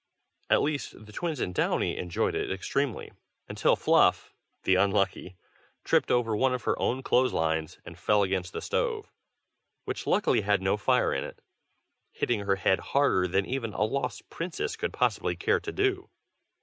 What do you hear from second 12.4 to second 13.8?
head harder than even